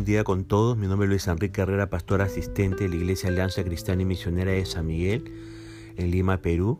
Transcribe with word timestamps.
buen 0.00 0.06
día 0.06 0.24
con 0.24 0.44
todos. 0.44 0.78
Mi 0.78 0.86
nombre 0.86 1.04
es 1.04 1.10
Luis 1.10 1.28
Enrique 1.28 1.60
Herrera, 1.60 1.90
pastor 1.90 2.22
asistente 2.22 2.84
de 2.84 2.88
la 2.88 2.96
Iglesia 2.96 3.28
Alianza 3.28 3.62
Cristiana 3.62 4.00
y 4.00 4.06
Misionera 4.06 4.50
de 4.50 4.64
San 4.64 4.86
Miguel, 4.86 5.30
en 5.98 6.10
Lima, 6.10 6.38
Perú. 6.38 6.78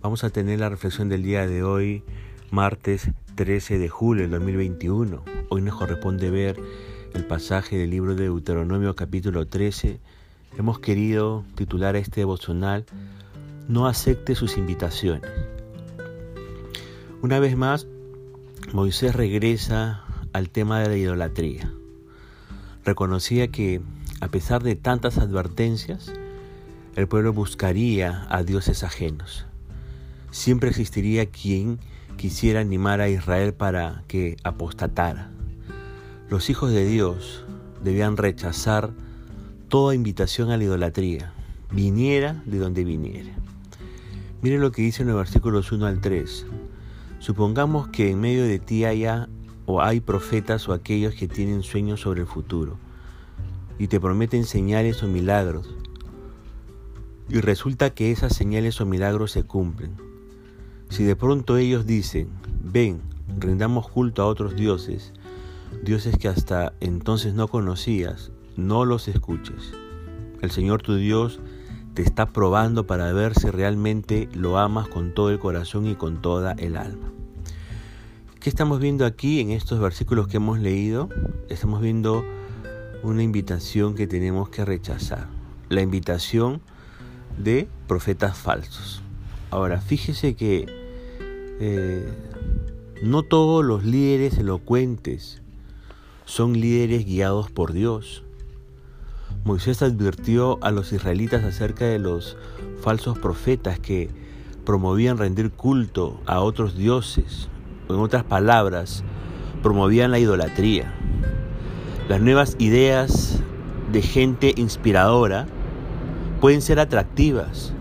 Vamos 0.00 0.24
a 0.24 0.30
tener 0.30 0.58
la 0.58 0.70
reflexión 0.70 1.10
del 1.10 1.22
día 1.22 1.46
de 1.46 1.62
hoy, 1.62 2.02
martes 2.50 3.10
13 3.34 3.76
de 3.76 3.90
julio 3.90 4.22
del 4.22 4.30
2021. 4.30 5.22
Hoy 5.50 5.60
nos 5.60 5.76
corresponde 5.76 6.30
ver 6.30 6.58
el 7.12 7.26
pasaje 7.26 7.76
del 7.76 7.90
libro 7.90 8.14
de 8.14 8.24
Deuteronomio 8.24 8.96
capítulo 8.96 9.46
13. 9.46 10.00
Hemos 10.56 10.78
querido 10.78 11.44
titular 11.54 11.96
a 11.96 11.98
este 11.98 12.22
devocional 12.22 12.86
No 13.68 13.86
acepte 13.86 14.34
sus 14.34 14.56
invitaciones. 14.56 15.30
Una 17.20 17.40
vez 17.40 17.58
más, 17.58 17.86
Moisés 18.72 19.14
regresa 19.14 20.02
al 20.32 20.48
tema 20.48 20.80
de 20.80 20.88
la 20.88 20.96
idolatría. 20.96 21.70
Reconocía 22.88 23.48
que, 23.48 23.82
a 24.22 24.28
pesar 24.28 24.62
de 24.62 24.74
tantas 24.74 25.18
advertencias, 25.18 26.10
el 26.96 27.06
pueblo 27.06 27.34
buscaría 27.34 28.26
a 28.30 28.42
dioses 28.42 28.82
ajenos. 28.82 29.44
Siempre 30.30 30.70
existiría 30.70 31.26
quien 31.26 31.80
quisiera 32.16 32.60
animar 32.60 33.02
a 33.02 33.10
Israel 33.10 33.52
para 33.52 34.04
que 34.08 34.38
apostatara. 34.42 35.30
Los 36.30 36.48
hijos 36.48 36.72
de 36.72 36.86
Dios 36.86 37.44
debían 37.84 38.16
rechazar 38.16 38.92
toda 39.68 39.94
invitación 39.94 40.50
a 40.50 40.56
la 40.56 40.64
idolatría, 40.64 41.34
viniera 41.70 42.42
de 42.46 42.56
donde 42.56 42.84
viniera. 42.84 43.34
Mire 44.40 44.56
lo 44.56 44.72
que 44.72 44.80
dice 44.80 45.02
en 45.02 45.08
los 45.08 45.18
versículos 45.18 45.72
1 45.72 45.84
al 45.84 46.00
3. 46.00 46.46
Supongamos 47.18 47.88
que 47.88 48.12
en 48.12 48.18
medio 48.22 48.44
de 48.44 48.58
ti 48.58 48.86
haya 48.86 49.28
o 49.70 49.82
hay 49.82 50.00
profetas 50.00 50.66
o 50.66 50.72
aquellos 50.72 51.14
que 51.14 51.28
tienen 51.28 51.62
sueños 51.62 52.00
sobre 52.00 52.22
el 52.22 52.26
futuro 52.26 52.78
y 53.78 53.88
te 53.88 54.00
prometen 54.00 54.44
señales 54.44 55.02
o 55.02 55.06
milagros. 55.06 55.68
Y 57.28 57.42
resulta 57.42 57.90
que 57.90 58.10
esas 58.10 58.34
señales 58.34 58.80
o 58.80 58.86
milagros 58.86 59.30
se 59.30 59.42
cumplen. 59.42 59.94
Si 60.88 61.04
de 61.04 61.16
pronto 61.16 61.58
ellos 61.58 61.84
dicen, 61.84 62.30
ven, 62.64 63.02
rendamos 63.38 63.90
culto 63.90 64.22
a 64.22 64.26
otros 64.26 64.56
dioses, 64.56 65.12
dioses 65.84 66.16
que 66.16 66.28
hasta 66.28 66.72
entonces 66.80 67.34
no 67.34 67.48
conocías, 67.48 68.32
no 68.56 68.86
los 68.86 69.06
escuches. 69.06 69.74
El 70.40 70.50
Señor 70.50 70.80
tu 70.80 70.94
Dios 70.94 71.40
te 71.92 72.00
está 72.00 72.24
probando 72.24 72.86
para 72.86 73.12
ver 73.12 73.34
si 73.38 73.50
realmente 73.50 74.30
lo 74.32 74.56
amas 74.56 74.88
con 74.88 75.12
todo 75.12 75.28
el 75.28 75.38
corazón 75.38 75.86
y 75.86 75.94
con 75.94 76.22
toda 76.22 76.52
el 76.52 76.78
alma. 76.78 77.17
¿Qué 78.40 78.50
estamos 78.50 78.78
viendo 78.78 79.04
aquí 79.04 79.40
en 79.40 79.50
estos 79.50 79.80
versículos 79.80 80.28
que 80.28 80.36
hemos 80.36 80.60
leído? 80.60 81.08
Estamos 81.48 81.80
viendo 81.80 82.24
una 83.02 83.24
invitación 83.24 83.96
que 83.96 84.06
tenemos 84.06 84.48
que 84.48 84.64
rechazar. 84.64 85.26
La 85.68 85.82
invitación 85.82 86.60
de 87.36 87.66
profetas 87.88 88.38
falsos. 88.38 89.02
Ahora, 89.50 89.80
fíjese 89.80 90.36
que 90.36 90.66
eh, 91.58 92.08
no 93.02 93.24
todos 93.24 93.64
los 93.64 93.84
líderes 93.84 94.38
elocuentes 94.38 95.42
son 96.24 96.52
líderes 96.52 97.06
guiados 97.06 97.50
por 97.50 97.72
Dios. 97.72 98.22
Moisés 99.42 99.82
advirtió 99.82 100.62
a 100.62 100.70
los 100.70 100.92
israelitas 100.92 101.42
acerca 101.42 101.86
de 101.86 101.98
los 101.98 102.36
falsos 102.82 103.18
profetas 103.18 103.80
que 103.80 104.10
promovían 104.64 105.18
rendir 105.18 105.50
culto 105.50 106.20
a 106.24 106.38
otros 106.38 106.76
dioses, 106.76 107.48
en 107.88 108.00
otras 108.00 108.24
palabras, 108.24 109.04
promovían 109.62 110.10
la 110.10 110.18
idolatría. 110.18 110.92
Las 112.08 112.20
nuevas 112.20 112.56
ideas 112.58 113.40
de 113.92 114.02
gente 114.02 114.54
inspiradora 114.56 115.46
pueden 116.40 116.62
ser 116.62 116.80
atractivas, 116.80 117.72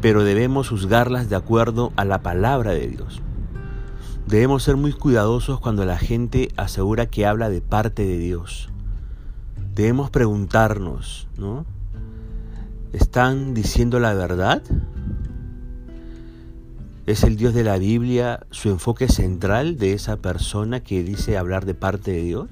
pero 0.00 0.24
debemos 0.24 0.68
juzgarlas 0.68 1.28
de 1.28 1.36
acuerdo 1.36 1.92
a 1.96 2.04
la 2.04 2.22
palabra 2.22 2.72
de 2.72 2.88
Dios. 2.88 3.22
Debemos 4.26 4.64
ser 4.64 4.76
muy 4.76 4.92
cuidadosos 4.92 5.60
cuando 5.60 5.84
la 5.84 5.98
gente 5.98 6.48
asegura 6.56 7.06
que 7.06 7.26
habla 7.26 7.48
de 7.48 7.60
parte 7.60 8.04
de 8.04 8.18
Dios. 8.18 8.70
Debemos 9.74 10.10
preguntarnos, 10.10 11.28
¿no? 11.38 11.64
¿Están 12.92 13.54
diciendo 13.54 14.00
la 14.00 14.14
verdad? 14.14 14.62
¿Es 17.06 17.22
el 17.22 17.36
Dios 17.36 17.54
de 17.54 17.62
la 17.62 17.78
Biblia 17.78 18.44
su 18.50 18.68
enfoque 18.68 19.06
central 19.06 19.78
de 19.78 19.92
esa 19.92 20.16
persona 20.16 20.80
que 20.80 21.04
dice 21.04 21.38
hablar 21.38 21.64
de 21.64 21.74
parte 21.74 22.10
de 22.10 22.22
Dios? 22.24 22.48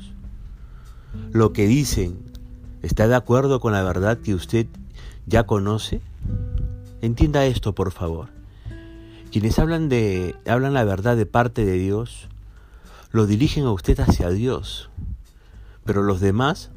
¿Lo 1.33 1.53
que 1.53 1.67
dicen 1.67 2.21
está 2.81 3.09
de 3.09 3.17
acuerdo 3.17 3.59
con 3.59 3.73
la 3.73 3.83
verdad 3.83 4.19
que 4.19 4.33
usted 4.33 4.69
ya 5.27 5.43
conoce? 5.43 6.01
Entienda 7.03 7.47
esto, 7.47 7.75
por 7.75 7.91
favor. 7.91 8.29
Quienes 9.33 9.59
hablan 9.59 9.89
de 9.89 10.37
hablan 10.47 10.73
la 10.73 10.85
verdad 10.85 11.17
de 11.17 11.27
parte 11.27 11.65
de 11.65 11.73
Dios, 11.73 12.29
lo 13.11 13.27
dirigen 13.27 13.65
a 13.65 13.73
usted 13.73 13.99
hacia 13.99 14.31
Dios. 14.31 14.89
Pero 15.85 16.05
los 16.05 16.21
demás 16.21 16.71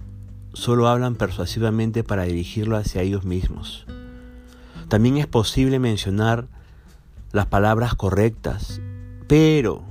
solo 0.53 0.87
hablan 0.87 1.13
persuasivamente 1.13 2.03
para 2.03 2.23
dirigirlo 2.23 2.75
hacia 2.75 3.03
ellos 3.03 3.23
mismos. 3.23 3.85
También 4.89 5.17
es 5.17 5.27
posible 5.27 5.77
mencionar 5.77 6.47
las 7.37 7.45
palabras 7.45 7.95
correctas, 7.95 8.81
pero 9.27 9.83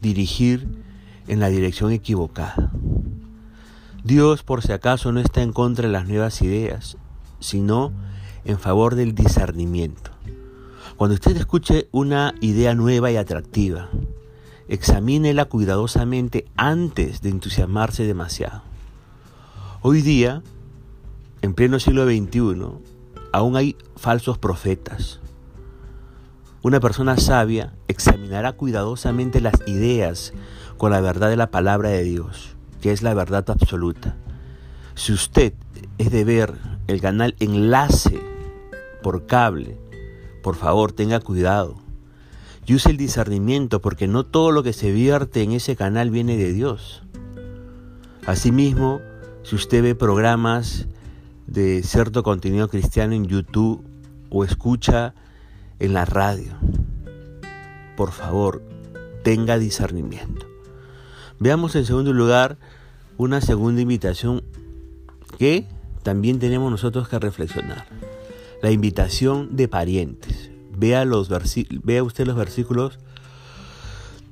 dirigir 0.00 0.66
en 1.26 1.40
la 1.40 1.48
dirección 1.48 1.92
equivocada. 1.92 2.70
Dios, 4.04 4.42
por 4.42 4.62
si 4.62 4.72
acaso, 4.72 5.12
no 5.12 5.20
está 5.20 5.42
en 5.42 5.52
contra 5.52 5.86
de 5.88 5.92
las 5.92 6.06
nuevas 6.06 6.40
ideas, 6.40 6.96
sino 7.40 7.92
en 8.44 8.58
favor 8.58 8.94
del 8.94 9.14
discernimiento. 9.14 10.12
Cuando 10.96 11.14
usted 11.14 11.36
escuche 11.36 11.88
una 11.90 12.34
idea 12.40 12.74
nueva 12.74 13.10
y 13.10 13.16
atractiva, 13.16 13.88
examínela 14.68 15.46
cuidadosamente 15.46 16.46
antes 16.56 17.22
de 17.22 17.30
entusiasmarse 17.30 18.04
demasiado. 18.04 18.62
Hoy 19.82 20.00
día, 20.00 20.42
en 21.42 21.54
pleno 21.54 21.80
siglo 21.80 22.06
XXI, 22.06 22.68
aún 23.32 23.56
hay 23.56 23.76
falsos 23.96 24.38
profetas, 24.38 25.18
una 26.64 26.80
persona 26.80 27.18
sabia 27.18 27.74
examinará 27.88 28.52
cuidadosamente 28.52 29.42
las 29.42 29.52
ideas 29.66 30.32
con 30.78 30.92
la 30.92 31.02
verdad 31.02 31.28
de 31.28 31.36
la 31.36 31.50
palabra 31.50 31.90
de 31.90 32.02
Dios, 32.02 32.56
que 32.80 32.90
es 32.90 33.02
la 33.02 33.12
verdad 33.12 33.44
absoluta. 33.50 34.16
Si 34.94 35.12
usted 35.12 35.52
es 35.98 36.10
de 36.10 36.24
ver 36.24 36.54
el 36.86 37.02
canal 37.02 37.36
Enlace 37.38 38.18
por 39.02 39.26
cable, 39.26 39.76
por 40.42 40.56
favor 40.56 40.92
tenga 40.92 41.20
cuidado 41.20 41.76
y 42.64 42.74
use 42.76 42.88
el 42.88 42.96
discernimiento 42.96 43.82
porque 43.82 44.08
no 44.08 44.24
todo 44.24 44.50
lo 44.50 44.62
que 44.62 44.72
se 44.72 44.90
vierte 44.90 45.42
en 45.42 45.52
ese 45.52 45.76
canal 45.76 46.08
viene 46.08 46.38
de 46.38 46.54
Dios. 46.54 47.02
Asimismo, 48.26 49.02
si 49.42 49.54
usted 49.54 49.82
ve 49.82 49.94
programas 49.94 50.86
de 51.46 51.82
cierto 51.82 52.22
contenido 52.22 52.68
cristiano 52.68 53.12
en 53.12 53.26
YouTube 53.26 53.84
o 54.30 54.44
escucha 54.44 55.12
en 55.78 55.94
la 55.94 56.04
radio. 56.04 56.52
Por 57.96 58.12
favor, 58.12 58.62
tenga 59.22 59.58
discernimiento. 59.58 60.46
Veamos 61.38 61.74
en 61.76 61.84
segundo 61.84 62.12
lugar 62.12 62.58
una 63.16 63.40
segunda 63.40 63.80
invitación 63.80 64.42
que 65.38 65.66
también 66.02 66.38
tenemos 66.38 66.70
nosotros 66.70 67.08
que 67.08 67.18
reflexionar. 67.18 67.86
La 68.62 68.70
invitación 68.70 69.56
de 69.56 69.68
parientes. 69.68 70.50
Vea, 70.76 71.04
los 71.04 71.28
vea 71.82 72.02
usted 72.02 72.26
los 72.26 72.36
versículos 72.36 72.98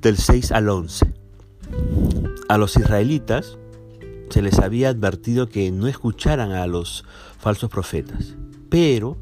del 0.01 0.17
6 0.17 0.51
al 0.51 0.69
11. 0.69 1.13
A 2.49 2.57
los 2.57 2.75
israelitas 2.75 3.57
se 4.29 4.41
les 4.41 4.59
había 4.59 4.89
advertido 4.89 5.47
que 5.47 5.71
no 5.71 5.87
escucharan 5.87 6.51
a 6.51 6.67
los 6.67 7.05
falsos 7.39 7.69
profetas, 7.69 8.35
pero 8.69 9.17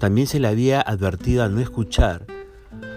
también 0.00 0.26
se 0.26 0.40
le 0.40 0.48
había 0.48 0.80
advertido 0.80 1.44
a 1.44 1.50
no 1.50 1.60
escuchar 1.60 2.26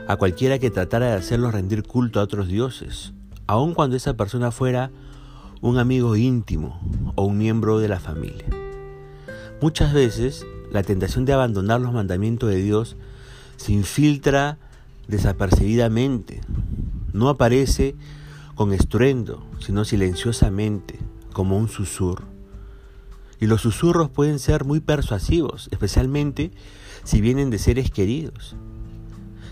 a 0.07 0.15
cualquiera 0.15 0.57
que 0.57 0.71
tratara 0.71 1.07
de 1.07 1.17
hacerlos 1.17 1.53
rendir 1.53 1.83
culto 1.83 2.19
a 2.21 2.23
otros 2.23 2.47
dioses, 2.47 3.11
aun 3.45 3.73
cuando 3.73 3.97
esa 3.97 4.15
persona 4.15 4.51
fuera 4.51 4.89
un 5.59 5.77
amigo 5.77 6.15
íntimo 6.15 6.79
o 7.15 7.25
un 7.25 7.37
miembro 7.37 7.79
de 7.79 7.89
la 7.89 7.99
familia. 7.99 8.45
Muchas 9.61 9.91
veces 9.93 10.45
la 10.71 10.81
tentación 10.81 11.25
de 11.25 11.33
abandonar 11.33 11.81
los 11.81 11.91
mandamientos 11.91 12.49
de 12.49 12.61
Dios 12.61 12.95
se 13.57 13.73
infiltra 13.73 14.57
desapercibidamente, 15.09 16.39
no 17.11 17.27
aparece 17.27 17.95
con 18.55 18.71
estruendo, 18.71 19.45
sino 19.59 19.83
silenciosamente, 19.83 20.99
como 21.33 21.57
un 21.57 21.67
susurro. 21.67 22.27
Y 23.41 23.47
los 23.47 23.61
susurros 23.61 24.09
pueden 24.09 24.39
ser 24.39 24.63
muy 24.63 24.79
persuasivos, 24.79 25.67
especialmente 25.71 26.53
si 27.03 27.21
vienen 27.21 27.49
de 27.49 27.57
seres 27.57 27.91
queridos. 27.91 28.55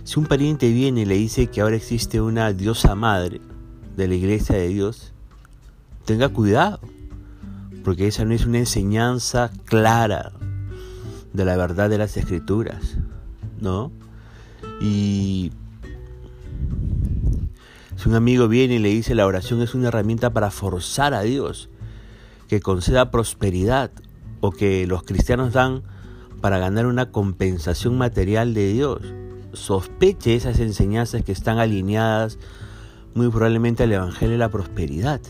Si 0.03 0.19
un 0.19 0.25
pariente 0.25 0.71
viene 0.71 1.01
y 1.01 1.05
le 1.05 1.15
dice 1.15 1.47
que 1.47 1.61
ahora 1.61 1.75
existe 1.75 2.21
una 2.21 2.53
diosa 2.53 2.95
madre 2.95 3.39
de 3.95 4.07
la 4.07 4.15
iglesia 4.15 4.55
de 4.55 4.67
Dios, 4.67 5.13
tenga 6.05 6.29
cuidado, 6.29 6.79
porque 7.83 8.07
esa 8.07 8.25
no 8.25 8.33
es 8.33 8.45
una 8.45 8.59
enseñanza 8.59 9.51
clara 9.65 10.31
de 11.33 11.45
la 11.45 11.55
verdad 11.55 11.89
de 11.89 11.97
las 11.97 12.17
escrituras, 12.17 12.97
¿no? 13.59 13.91
Y 14.81 15.51
si 17.95 18.09
un 18.09 18.15
amigo 18.15 18.47
viene 18.47 18.75
y 18.75 18.79
le 18.79 18.89
dice 18.89 19.13
la 19.13 19.27
oración 19.27 19.61
es 19.61 19.75
una 19.75 19.89
herramienta 19.89 20.31
para 20.31 20.49
forzar 20.49 21.13
a 21.13 21.21
Dios 21.21 21.69
que 22.47 22.59
conceda 22.59 23.11
prosperidad 23.11 23.91
o 24.39 24.51
que 24.51 24.87
los 24.87 25.03
cristianos 25.03 25.53
dan 25.53 25.83
para 26.41 26.57
ganar 26.57 26.87
una 26.87 27.11
compensación 27.11 27.97
material 27.97 28.53
de 28.53 28.73
Dios, 28.73 28.99
sospeche 29.53 30.35
esas 30.35 30.59
enseñanzas 30.59 31.23
que 31.23 31.31
están 31.31 31.59
alineadas 31.59 32.39
muy 33.13 33.29
probablemente 33.29 33.83
al 33.83 33.91
Evangelio 33.91 34.33
de 34.33 34.37
la 34.39 34.49
Prosperidad. 34.49 35.21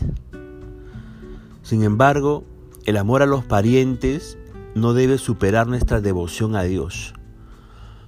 Sin 1.62 1.82
embargo, 1.84 2.44
el 2.86 2.96
amor 2.96 3.22
a 3.22 3.26
los 3.26 3.44
parientes 3.44 4.38
no 4.74 4.94
debe 4.94 5.18
superar 5.18 5.66
nuestra 5.66 6.00
devoción 6.00 6.56
a 6.56 6.62
Dios. 6.62 7.14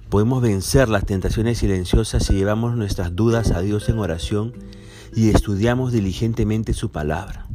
Podemos 0.09 0.41
vencer 0.41 0.89
las 0.89 1.05
tentaciones 1.05 1.59
silenciosas 1.59 2.25
si 2.25 2.33
llevamos 2.33 2.75
nuestras 2.75 3.15
dudas 3.15 3.51
a 3.51 3.61
Dios 3.61 3.87
en 3.89 3.99
oración 3.99 4.53
y 5.15 5.29
estudiamos 5.29 5.91
diligentemente 5.91 6.73
su 6.73 6.89
palabra. 6.89 7.47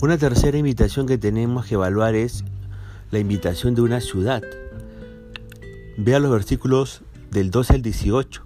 Una 0.00 0.18
tercera 0.18 0.58
invitación 0.58 1.06
que 1.06 1.18
tenemos 1.18 1.66
que 1.66 1.74
evaluar 1.74 2.14
es 2.14 2.44
la 3.14 3.20
invitación 3.20 3.76
de 3.76 3.82
una 3.82 4.00
ciudad. 4.00 4.42
Vea 5.96 6.18
los 6.18 6.32
versículos 6.32 7.02
del 7.30 7.52
12 7.52 7.74
al 7.74 7.82
18. 7.82 8.44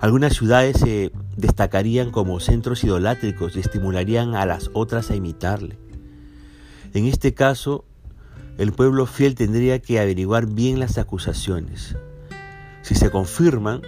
Algunas 0.00 0.32
ciudades 0.32 0.78
se 0.78 1.12
destacarían 1.36 2.10
como 2.10 2.40
centros 2.40 2.84
idolátricos 2.84 3.54
y 3.54 3.60
estimularían 3.60 4.34
a 4.34 4.46
las 4.46 4.70
otras 4.72 5.10
a 5.10 5.14
imitarle. 5.14 5.76
En 6.94 7.04
este 7.04 7.34
caso, 7.34 7.84
el 8.56 8.72
pueblo 8.72 9.04
fiel 9.04 9.34
tendría 9.34 9.78
que 9.80 10.00
averiguar 10.00 10.46
bien 10.46 10.80
las 10.80 10.96
acusaciones. 10.96 11.96
Si 12.80 12.94
se 12.94 13.10
confirman, 13.10 13.82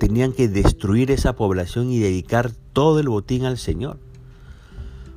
tenían 0.00 0.32
que 0.32 0.48
destruir 0.48 1.12
esa 1.12 1.36
población 1.36 1.92
y 1.92 2.00
dedicar 2.00 2.50
todo 2.72 2.98
el 2.98 3.08
botín 3.08 3.44
al 3.44 3.56
Señor. 3.56 4.00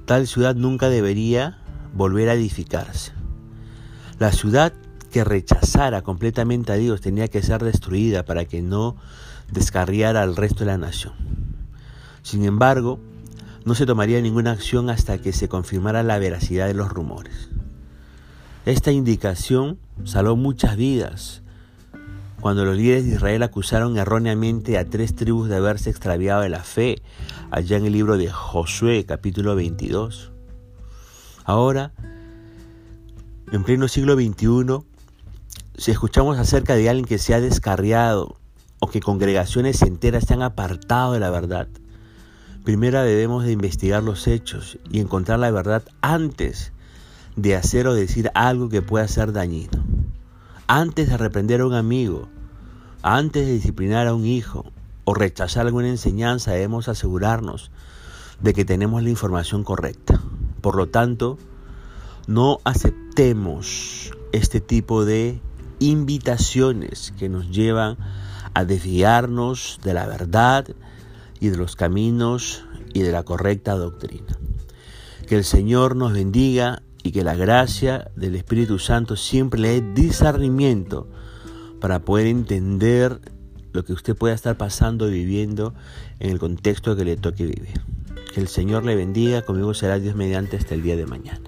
Tal 0.05 0.27
ciudad 0.27 0.55
nunca 0.55 0.89
debería 0.89 1.57
volver 1.97 2.29
a 2.29 2.35
edificarse. 2.35 3.11
La 4.19 4.31
ciudad 4.31 4.71
que 5.11 5.23
rechazara 5.23 6.03
completamente 6.03 6.71
a 6.71 6.75
Dios 6.75 7.01
tenía 7.01 7.27
que 7.27 7.41
ser 7.41 7.63
destruida 7.63 8.23
para 8.23 8.45
que 8.45 8.61
no 8.61 8.95
descarriara 9.51 10.21
al 10.21 10.35
resto 10.35 10.59
de 10.59 10.67
la 10.67 10.77
nación. 10.77 11.13
Sin 12.21 12.45
embargo, 12.45 12.99
no 13.65 13.73
se 13.73 13.85
tomaría 13.85 14.21
ninguna 14.21 14.51
acción 14.51 14.89
hasta 14.89 15.17
que 15.17 15.33
se 15.33 15.49
confirmara 15.49 16.03
la 16.03 16.19
veracidad 16.19 16.67
de 16.67 16.73
los 16.73 16.89
rumores. 16.89 17.49
Esta 18.65 18.91
indicación 18.91 19.79
salvó 20.03 20.35
muchas 20.35 20.77
vidas 20.77 21.41
cuando 22.39 22.63
los 22.65 22.77
líderes 22.77 23.05
de 23.05 23.15
Israel 23.15 23.41
acusaron 23.43 23.97
erróneamente 23.97 24.77
a 24.77 24.85
tres 24.85 25.15
tribus 25.15 25.49
de 25.49 25.55
haberse 25.55 25.89
extraviado 25.89 26.41
de 26.41 26.49
la 26.49 26.63
fe, 26.63 27.01
allá 27.49 27.77
en 27.77 27.85
el 27.85 27.93
libro 27.93 28.17
de 28.17 28.29
Josué 28.29 29.05
capítulo 29.05 29.55
22. 29.55 30.36
Ahora, 31.47 31.93
en 33.53 33.63
pleno 33.63 33.87
siglo 33.87 34.15
XXI, 34.15 34.85
si 35.77 35.91
escuchamos 35.91 36.37
acerca 36.37 36.75
de 36.75 36.89
alguien 36.89 37.05
que 37.05 37.19
se 37.19 37.33
ha 37.33 37.39
descarriado 37.39 38.35
o 38.81 38.89
que 38.89 38.99
congregaciones 38.99 39.81
enteras 39.81 40.25
se 40.25 40.33
han 40.33 40.41
apartado 40.41 41.13
de 41.13 41.21
la 41.21 41.29
verdad, 41.29 41.69
primero 42.65 43.01
debemos 43.01 43.45
de 43.45 43.53
investigar 43.53 44.03
los 44.03 44.27
hechos 44.27 44.77
y 44.91 44.99
encontrar 44.99 45.39
la 45.39 45.49
verdad 45.49 45.83
antes 46.01 46.73
de 47.37 47.55
hacer 47.55 47.87
o 47.87 47.93
decir 47.93 48.29
algo 48.33 48.67
que 48.67 48.81
pueda 48.81 49.07
ser 49.07 49.31
dañino. 49.31 49.85
Antes 50.67 51.07
de 51.07 51.15
reprender 51.15 51.61
a 51.61 51.67
un 51.67 51.75
amigo, 51.75 52.27
antes 53.03 53.47
de 53.47 53.53
disciplinar 53.53 54.07
a 54.07 54.13
un 54.13 54.25
hijo 54.25 54.65
o 55.05 55.13
rechazar 55.13 55.65
alguna 55.65 55.87
enseñanza, 55.87 56.51
debemos 56.51 56.89
asegurarnos 56.89 57.71
de 58.41 58.53
que 58.53 58.65
tenemos 58.65 59.01
la 59.01 59.11
información 59.11 59.63
correcta. 59.63 60.21
Por 60.61 60.75
lo 60.75 60.87
tanto, 60.87 61.37
no 62.27 62.59
aceptemos 62.63 64.11
este 64.31 64.59
tipo 64.59 65.05
de 65.05 65.39
invitaciones 65.79 67.13
que 67.17 67.29
nos 67.29 67.49
llevan 67.49 67.97
a 68.53 68.65
desviarnos 68.65 69.79
de 69.83 69.93
la 69.93 70.07
verdad 70.07 70.67
y 71.39 71.49
de 71.49 71.57
los 71.57 71.75
caminos 71.75 72.65
y 72.93 73.01
de 73.01 73.11
la 73.11 73.23
correcta 73.23 73.75
doctrina. 73.75 74.37
Que 75.27 75.35
el 75.35 75.43
Señor 75.43 75.95
nos 75.95 76.13
bendiga 76.13 76.81
y 77.03 77.11
que 77.11 77.23
la 77.23 77.35
gracia 77.35 78.09
del 78.15 78.35
Espíritu 78.35 78.79
Santo 78.79 79.15
siempre 79.15 79.59
le 79.59 79.81
dé 79.81 79.93
discernimiento 79.93 81.07
para 81.79 81.99
poder 81.99 82.27
entender 82.27 83.21
lo 83.71 83.85
que 83.85 83.93
usted 83.93 84.15
pueda 84.15 84.33
estar 84.33 84.57
pasando 84.57 85.07
y 85.07 85.13
viviendo 85.13 85.73
en 86.19 86.31
el 86.31 86.39
contexto 86.39 86.95
que 86.95 87.05
le 87.05 87.17
toque 87.17 87.45
vivir. 87.45 87.81
El 88.37 88.47
Señor 88.47 88.85
le 88.85 88.95
bendiga, 88.95 89.41
conmigo 89.41 89.73
será 89.73 89.97
Dios 89.97 90.15
mediante 90.15 90.57
hasta 90.57 90.75
el 90.75 90.83
día 90.83 90.95
de 90.95 91.07
mañana. 91.07 91.41